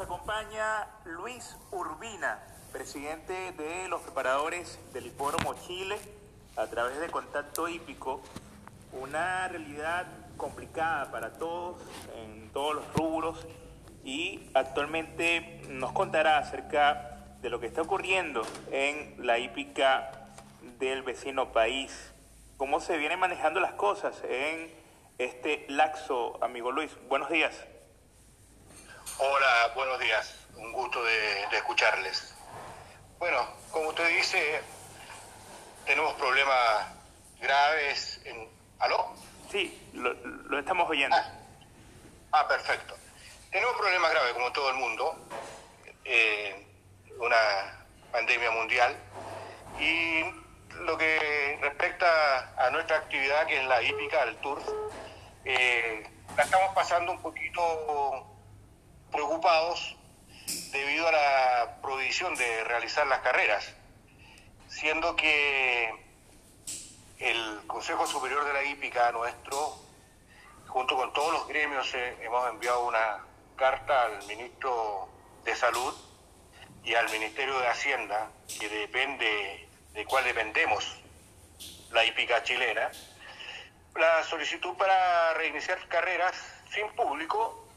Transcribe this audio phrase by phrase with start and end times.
[0.00, 2.40] Acompaña Luis Urbina,
[2.72, 5.98] presidente de los preparadores del Hipódromo Chile,
[6.56, 8.22] a través de Contacto Hípico,
[8.92, 10.06] una realidad
[10.38, 11.82] complicada para todos,
[12.16, 13.46] en todos los rubros,
[14.02, 18.40] y actualmente nos contará acerca de lo que está ocurriendo
[18.70, 20.30] en la hípica
[20.78, 22.14] del vecino país,
[22.56, 24.72] cómo se vienen manejando las cosas en
[25.18, 26.90] este laxo, amigo Luis.
[27.10, 27.54] Buenos días.
[29.18, 30.34] Hola, buenos días.
[30.56, 32.34] Un gusto de, escucharles.
[33.18, 34.60] Bueno, como usted dice,
[35.84, 36.86] tenemos problemas
[37.40, 38.48] graves en...
[38.78, 39.14] ¿Aló?
[39.50, 41.16] Sí, lo, estamos oyendo.
[41.16, 41.32] Ah,
[42.32, 42.96] ah, perfecto.
[43.50, 45.16] Tenemos problemas graves como todo el mundo,
[46.04, 46.66] eh,
[47.18, 48.96] una pandemia mundial,
[49.78, 50.22] y
[50.82, 54.62] lo que respecta a nuestra actividad, que es la hípica, el tour,
[55.44, 58.39] eh, la estamos pasando un poquito
[59.10, 59.96] preocupados
[60.72, 63.72] debido a la prohibición de realizar las carreras,
[64.68, 65.92] siendo que
[67.18, 69.76] el Consejo Superior de la Hípica nuestro,
[70.68, 73.24] junto con todos los gremios, eh, hemos enviado una
[73.56, 75.08] carta al ministro
[75.44, 75.94] de Salud
[76.84, 80.96] y al Ministerio de Hacienda, que depende de cuál dependemos,
[81.90, 82.90] la hípica chilena,
[83.96, 86.34] la solicitud para reiniciar carreras
[86.72, 87.69] sin público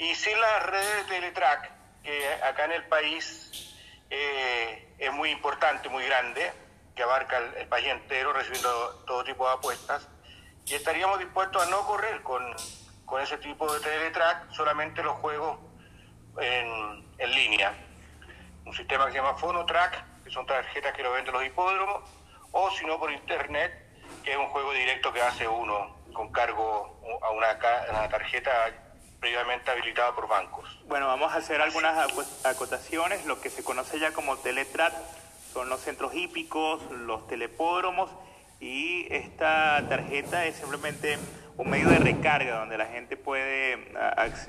[0.00, 1.70] y sin las redes de Teletrack,
[2.02, 3.76] que acá en el país
[4.08, 6.50] eh, es muy importante, muy grande,
[6.96, 10.08] que abarca el, país entero, recibiendo todo tipo de apuestas,
[10.64, 12.42] y estaríamos dispuestos a no correr con,
[13.04, 15.58] con ese tipo de Teletrack, solamente los juegos
[16.40, 17.74] en, en línea.
[18.64, 22.08] Un sistema que se llama Phonotrack, que son tarjetas que lo venden los hipódromos,
[22.52, 23.70] o si no por internet,
[24.24, 28.89] que es un juego directo que hace uno con cargo a una, a una tarjeta
[29.20, 30.80] previamente habilitada por bancos.
[30.86, 31.96] Bueno, vamos a hacer algunas
[32.44, 33.26] acotaciones.
[33.26, 34.94] Lo que se conoce ya como Teletrat
[35.52, 38.10] son los centros hípicos, los telepódromos
[38.60, 41.18] y esta tarjeta es simplemente
[41.56, 43.92] un medio de recarga donde la gente puede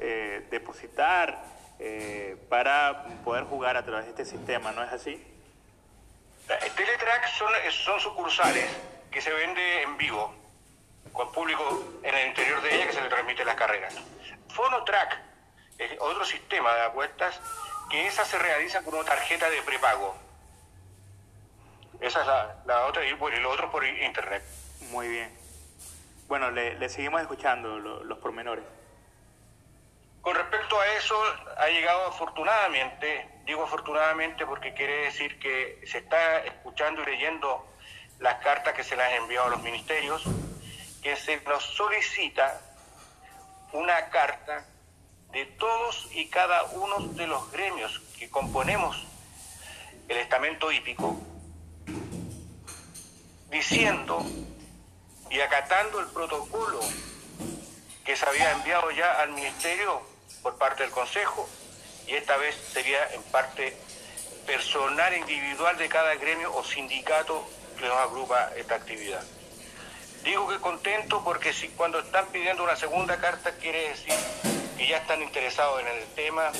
[0.00, 1.42] eh, depositar
[1.78, 5.12] eh, para poder jugar a través de este sistema, ¿no es así?
[6.48, 8.68] Eh, Teletrack son, son sucursales
[9.10, 10.34] que se vende en vivo,
[11.12, 13.94] con público en el interior de ella que se le transmite las carreras.
[14.50, 15.18] Fonotrack
[15.78, 17.40] es otro sistema de apuestas
[17.90, 20.16] que esa se realiza con una tarjeta de prepago.
[22.00, 24.42] Esa es la, otra y, bueno, lo otro por internet.
[24.90, 25.36] Muy bien.
[26.28, 28.64] Bueno, le, seguimos escuchando los pormenores.
[30.20, 31.16] Con respecto a eso,
[31.56, 37.66] ha llegado afortunadamente, digo afortunadamente porque quiere decir que se está escuchando y leyendo
[38.18, 40.22] las cartas que se le han enviado a los ministerios,
[41.02, 42.60] que se nos solicita
[43.72, 44.64] una carta
[45.32, 49.04] de todos y cada uno de los gremios que componemos
[50.08, 51.16] el estamento hípico,
[53.50, 54.24] diciendo
[55.30, 56.80] y acatando el protocolo
[58.04, 60.00] que se había enviado ya al Ministerio
[60.42, 61.46] por parte del Consejo,
[62.06, 63.76] y esta vez sería en parte
[64.46, 67.46] personal individual de cada gremio o sindicato
[67.78, 69.22] que nos agrupa esta actividad.
[70.28, 74.12] Digo que contento porque si cuando están pidiendo una segunda carta quiere decir
[74.76, 76.52] que ya están interesados en el tema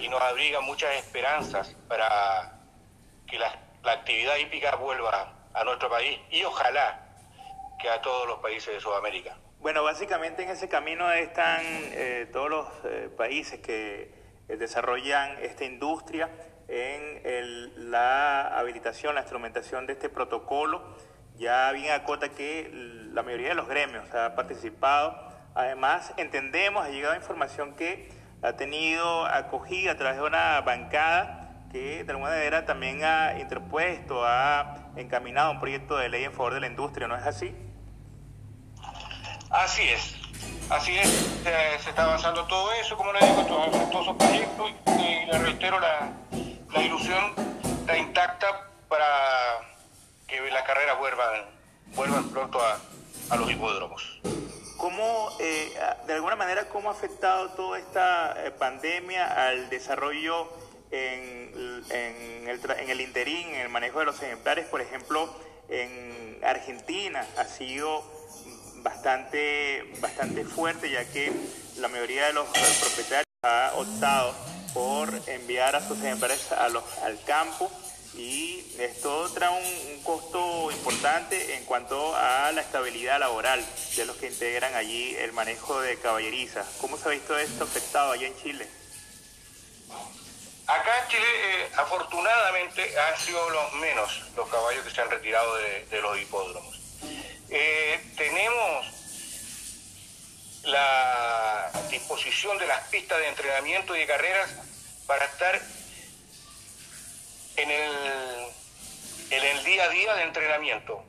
[0.00, 2.58] y nos abriga muchas esperanzas para
[3.28, 7.06] que la, actividad hípica vuelva a nuestro país y ojalá
[7.80, 9.38] que a todos los países de Sudamérica.
[9.60, 14.10] Bueno, básicamente en ese camino están eh, todos los eh, países que
[14.48, 16.28] eh, desarrollan esta industria
[16.66, 20.82] en la habilitación, la instrumentación de este protocolo
[21.38, 22.70] ya bien acota que
[23.12, 25.16] la mayoría de los gremios ha participado.
[25.54, 28.10] Además, entendemos, ha llegado información que
[28.42, 34.24] ha tenido acogida a través de una bancada que de alguna manera también ha interpuesto,
[34.24, 37.54] ha encaminado un proyecto de ley en favor de la industria, ¿no es así?
[39.50, 40.16] Así es,
[40.70, 41.08] así es,
[41.42, 46.10] se, está avanzando todo eso, como le digo, todos, esos proyectos y, le reitero la,
[46.72, 47.32] la ilusión
[47.80, 48.46] está intacta
[48.88, 49.06] para
[50.26, 51.44] que las carreras vuelvan,
[51.94, 52.78] vuelvan pronto a,
[53.30, 54.20] a los hipódromos.
[54.76, 55.72] ¿Cómo, eh,
[56.06, 60.52] de alguna manera, cómo ha afectado toda esta eh, pandemia al desarrollo
[60.90, 64.66] en, en, el, en el interín, en el manejo de los ejemplares?
[64.66, 65.34] Por ejemplo,
[65.68, 68.04] en Argentina ha sido
[68.76, 71.32] bastante, bastante fuerte, ya que
[71.78, 74.34] la mayoría de los propietarios ha optado
[74.74, 77.70] por enviar a sus ejemplares a los, al campo
[78.16, 83.64] y esto trae un, costo importante en cuanto a la estabilidad laboral
[83.96, 86.64] de los que integran allí el manejo de caballeriza.
[86.80, 88.68] ¿Cómo se ha visto esto afectado allá en Chile?
[91.76, 96.80] afortunadamente han sido los menos los caballos que se han retirado de, los hipódromos.
[97.48, 98.86] Eh, tenemos
[100.64, 104.50] la disposición de las pistas de entrenamiento y de carreras
[105.06, 105.60] para estar
[107.56, 111.04] en el, el día a día de entrenamiento.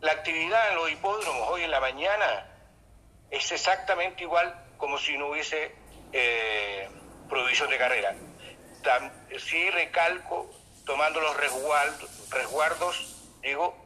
[0.00, 2.46] La actividad en los hipódromos hoy en la mañana
[3.30, 5.74] es exactamente igual como si no hubiese
[6.12, 6.88] eh,
[7.28, 8.14] prohibición de carrera.
[9.38, 10.50] sí recalco,
[10.84, 13.76] tomando los resguardos, digo,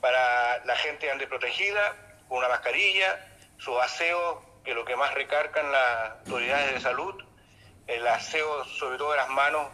[0.00, 1.96] para la gente ande protegida,
[2.28, 3.26] con una mascarilla,
[3.58, 7.24] su aseo, que lo que más recargan las autoridades de salud,
[7.86, 9.68] el aseo sobre todo de las manos,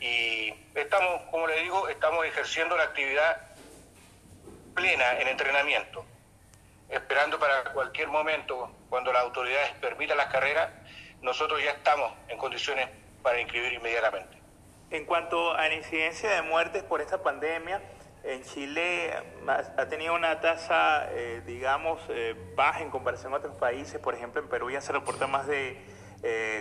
[0.00, 3.36] y estamos, como le digo, estamos ejerciendo la actividad
[4.74, 6.04] plena en entrenamiento
[6.88, 10.70] esperando para cualquier momento, cuando las autoridades permitan las carreras,
[11.20, 12.88] nosotros ya estamos en condiciones
[13.22, 14.38] para inscribir inmediatamente.
[14.90, 17.82] En cuanto a la incidencia de muertes por esta pandemia,
[18.24, 19.12] en Chile
[19.46, 24.00] ha tenido una tasa, eh, digamos, eh, baja en comparación a otros países.
[24.00, 25.78] Por ejemplo, en Perú ya se reporta más de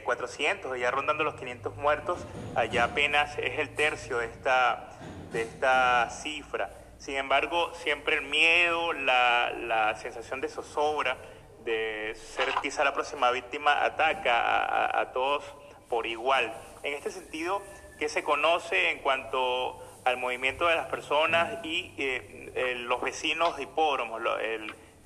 [0.03, 2.19] 400, eh, ya rondando los 500 muertos.
[2.55, 4.89] Allá apenas es el tercio de esta,
[5.31, 6.71] de esta cifra.
[6.97, 11.17] Sin embargo, siempre el miedo, la, sensación de zozobra,
[11.63, 15.43] de ser quizá la próxima víctima, ataca a, todos
[15.89, 16.53] por igual.
[16.83, 17.61] En este sentido,
[17.99, 23.63] ¿qué se conoce en cuanto al movimiento de las personas y eh, los vecinos de
[23.63, 24.21] hipódromos,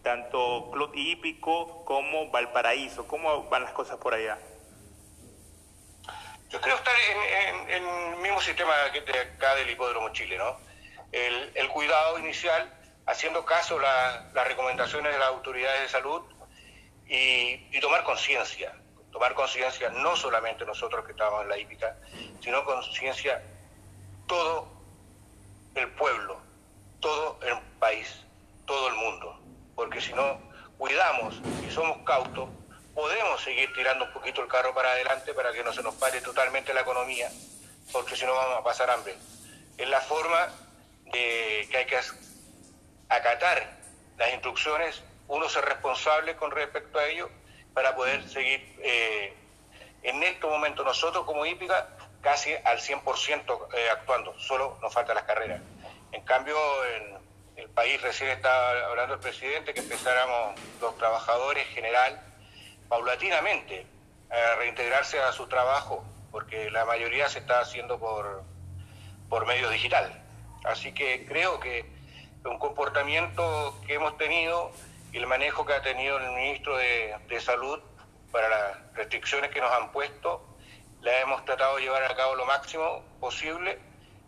[0.03, 3.07] tanto Club Hípico como Valparaíso?
[3.07, 4.37] ¿Cómo van las cosas por allá?
[6.49, 6.93] Yo creo estar
[7.69, 10.57] en, el mismo sistema que de acá del Hipódromo Chile, ¿no?
[11.11, 12.71] el, cuidado inicial,
[13.05, 16.21] haciendo caso a las recomendaciones de las autoridades de salud
[17.07, 18.73] y, tomar conciencia,
[19.11, 21.95] tomar conciencia no solamente nosotros que estamos en la hípica,
[22.41, 23.41] sino conciencia
[24.27, 24.67] todo
[25.75, 26.39] el pueblo,
[26.99, 28.23] todo el país,
[28.65, 29.40] todo el mundo,
[29.81, 30.39] porque si no
[30.77, 32.47] cuidamos y somos cautos,
[32.93, 36.21] podemos seguir tirando un poquito el carro para adelante para que no se nos pare
[36.21, 37.31] totalmente la economía,
[37.91, 39.15] porque si no vamos a pasar hambre.
[39.79, 40.49] Es la forma
[41.11, 41.99] que hay que
[43.09, 43.75] acatar
[44.19, 47.31] las instrucciones, uno ser responsable con respecto a ello
[47.73, 49.33] para poder seguir eh,
[50.03, 51.87] en este momento nosotros como hípica
[52.21, 55.59] casi al 100% eh, actuando, solo nos faltan las carreras.
[56.11, 56.55] En cambio,
[56.85, 57.20] en
[57.61, 62.19] el país recién está hablando el presidente que empezáramos los trabajadores general
[62.89, 63.85] paulatinamente
[64.31, 68.43] a reintegrarse a su trabajo, porque la mayoría se está haciendo por,
[69.29, 70.11] por medio digital.
[70.63, 71.85] Así que creo que
[72.45, 74.71] un comportamiento que hemos tenido
[75.13, 77.79] y el manejo que ha tenido el ministro de, Salud
[78.31, 80.45] para las restricciones que nos han puesto,
[81.01, 83.79] la hemos tratado de llevar a cabo lo máximo posible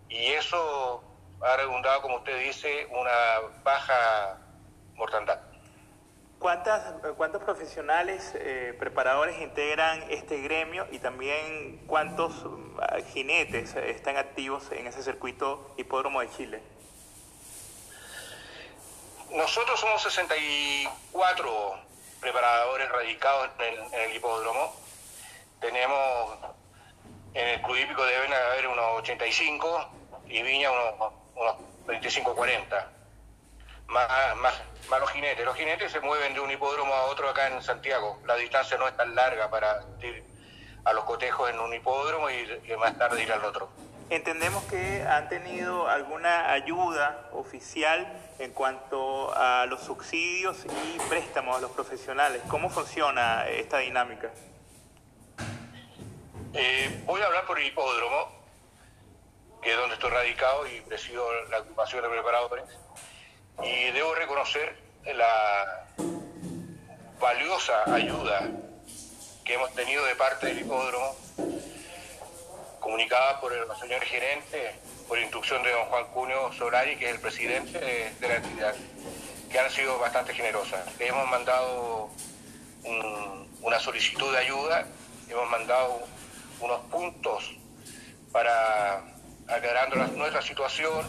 [0.10, 1.04] y eso
[1.44, 3.12] ha redundado, como usted dice, una
[3.64, 4.38] baja
[4.96, 5.40] mortandad.
[6.40, 12.34] ¿Cuántas, ¿Cuántos profesionales eh, preparadores integran este gremio y también cuántos
[12.82, 16.62] ah, jinetes están activos en ese circuito hipódromo de Chile?
[19.32, 21.80] Nosotros somos 64
[22.20, 24.76] preparadores radicados en el, hipódromo.
[25.60, 26.38] Tenemos,
[27.34, 29.90] en el club hípico deben haber unos 85
[30.28, 31.56] y Viña unos, unos
[31.88, 32.88] 25-40.
[33.88, 35.46] Más, más más los jinetes.
[35.46, 38.20] Los jinetes se mueven de un hipódromo a otro acá en Santiago.
[38.26, 40.24] La distancia no es tan larga para ir
[40.86, 42.46] a los cotejos en un hipódromo y,
[42.78, 43.70] más tarde ir al otro.
[44.10, 48.06] Entendemos que han tenido alguna ayuda oficial
[48.38, 52.42] en cuanto a los subsidios y préstamos a los profesionales.
[52.50, 54.30] ¿Cómo funciona esta dinámica?
[56.54, 58.43] Eh, voy a hablar por el hipódromo,
[59.64, 62.66] que es donde estoy radicado y presido la ocupación de preparadores
[63.64, 65.88] y debo reconocer la
[67.20, 68.50] valiosa ayuda
[69.46, 71.16] que hemos tenido de parte del hipódromo,
[72.80, 74.76] comunicada por el señor gerente,
[75.08, 78.76] por instrucción de don Juan Cunio Solari, que es el presidente de, la entidad,
[79.52, 80.82] que han sido bastante generosas.
[80.98, 82.10] Le hemos mandado
[83.62, 84.86] una solicitud de ayuda,
[85.30, 86.04] hemos mandado
[86.60, 87.54] unos puntos
[88.32, 89.13] para
[89.48, 91.08] aclarando nuestra situación,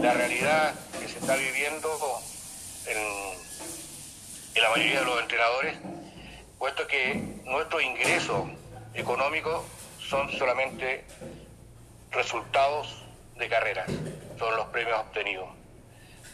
[0.00, 1.88] la realidad que se está viviendo
[2.86, 5.76] en, la mayoría de los entrenadores,
[6.58, 7.14] puesto que
[7.44, 8.48] nuestros ingresos
[8.94, 9.64] económicos
[9.98, 11.04] son solamente
[12.10, 13.04] resultados
[13.36, 13.86] de carreras,
[14.38, 15.48] son los premios obtenidos.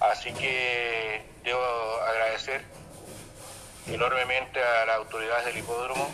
[0.01, 1.65] Así que debo
[2.09, 2.63] agradecer
[3.89, 6.11] enormemente a las autoridades del hipódromo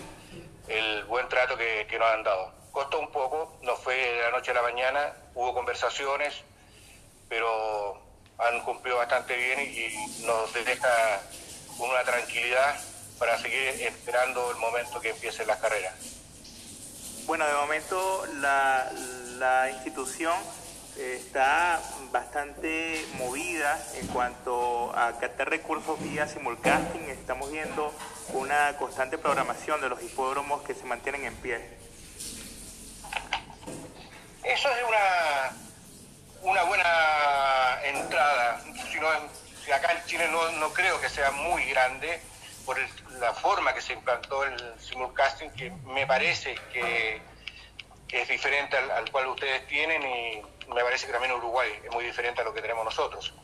[0.68, 2.57] el buen trato que, nos han dado.
[2.78, 6.32] Costó un poco, no fue de la noche a la mañana, hubo conversaciones,
[7.28, 8.00] pero
[8.38, 11.20] han cumplido bastante bien y nos deja
[11.80, 12.78] una tranquilidad
[13.18, 15.92] para seguir esperando el momento que empiecen las carreras.
[17.26, 18.92] Bueno, de momento la,
[19.38, 20.36] la institución
[20.96, 21.80] está
[22.12, 27.10] bastante movida en cuanto a captar recursos vía simulcasting.
[27.10, 27.92] Estamos viendo
[28.34, 31.77] una constante programación de los hipódromos que se mantienen en pie.
[34.48, 38.60] Eso es una, una buena entrada.
[38.90, 39.08] Si, no,
[39.62, 42.20] si acá en Chile no, no, creo que sea muy grande
[42.64, 42.78] por
[43.20, 47.20] la forma que se implantó el simulcasting, que me parece que,
[48.08, 52.04] es diferente al, al cual ustedes tienen y me parece que también Uruguay es muy
[52.04, 53.34] diferente a lo que tenemos nosotros.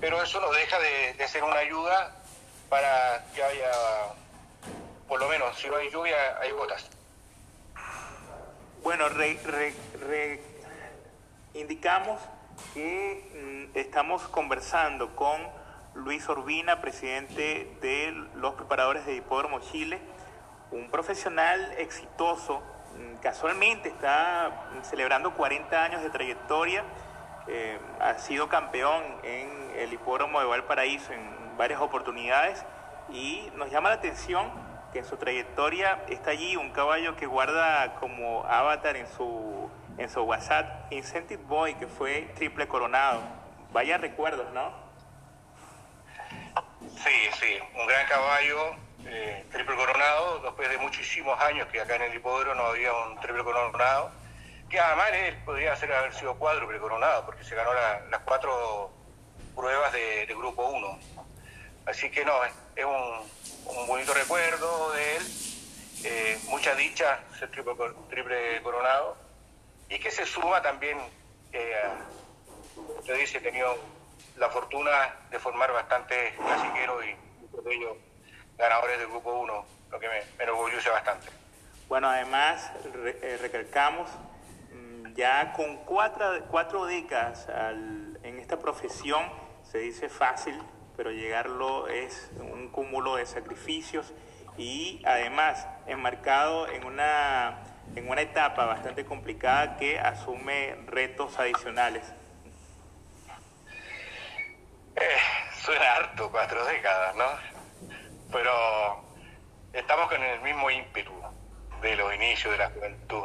[0.00, 2.14] Pero eso no deja de, ser una ayuda
[2.68, 3.70] para que haya,
[5.08, 6.90] por lo menos, si no hay lluvia, hay gotas.
[8.82, 9.06] Bueno,
[11.54, 12.20] indicamos
[12.74, 15.40] que mm, estamos conversando con
[15.94, 20.00] Luis Orbina, presidente de los preparadores de Hipódromo Chile,
[20.70, 22.62] un profesional exitoso
[22.96, 24.50] Mm, casualmente está
[24.82, 26.84] celebrando 40 años de trayectoria,
[27.46, 32.64] eh, ha sido campeón en el hipódromo de Valparaíso en varias oportunidades
[33.10, 34.50] y nos llama la atención
[34.92, 40.10] que en su trayectoria está allí un caballo que guarda como avatar en su, en
[40.10, 43.22] su WhatsApp Incentive Boy, que fue triple coronado.
[43.72, 44.72] Vaya recuerdos, ¿no?
[46.80, 52.02] Sí, sí, un gran caballo eh, triple coronado, después de muchísimos años que acá en
[52.02, 54.12] el hipódromo no había un triple coronado,
[54.68, 58.90] que además él podría ser, haber sido cuádruple coronado, porque se ganó las cuatro
[59.54, 60.98] pruebas de, grupo 1.
[61.86, 63.41] Así que no, es, un,
[63.86, 65.22] bonito recuerdo de él,
[66.04, 69.16] eh, mucha dicha ser triple, coronado,
[69.88, 70.98] y que se suma también,
[71.52, 71.82] eh,
[72.98, 73.76] usted dice, he tenido
[74.36, 77.14] la fortuna de formar bastante clasiqueros y
[77.44, 77.96] muchos
[78.56, 81.28] ganadores del Grupo 1, lo que me, enorgullece bastante.
[81.88, 84.10] Bueno, además, eh, recalcamos,
[84.72, 89.30] mm, ya con cuatro, cuatro décadas en esta profesión,
[89.70, 90.58] se dice fácil,
[90.96, 94.12] pero llegarlo es un cúmulo de sacrificios
[94.56, 97.58] y además enmarcado en una,
[97.96, 102.12] en una etapa bastante complicada que asume retos adicionales.
[104.96, 105.18] Eh,
[105.58, 107.52] suena harto, cuatro décadas, ¿no?
[108.32, 109.04] pero
[109.72, 111.12] estamos con el mismo ímpetu
[111.82, 113.24] de los inicios de la juventud.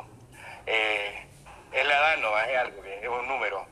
[0.65, 1.25] Eh,
[1.71, 3.65] es la edad, no es algo, es un número,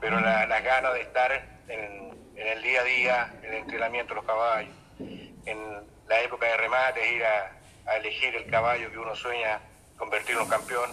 [0.00, 1.32] pero las la ganas de estar
[1.68, 2.10] en,
[2.48, 5.58] el día a día, en el entrenamiento de los caballos, en
[6.08, 7.56] la época de remates, ir a,
[7.96, 9.60] elegir el caballo que uno sueña
[9.96, 10.90] convertirlo en campeón,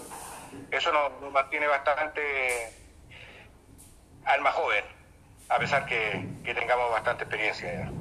[0.72, 2.74] eso nos, mantiene bastante
[4.26, 4.84] alma joven,
[5.50, 7.97] a pesar que, que tengamos bastante experiencia ya.